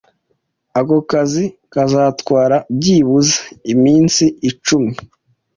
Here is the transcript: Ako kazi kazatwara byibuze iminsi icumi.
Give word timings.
Ako 0.79 0.97
kazi 1.11 1.43
kazatwara 1.73 2.57
byibuze 2.77 3.35
iminsi 3.73 4.25
icumi. 4.49 4.91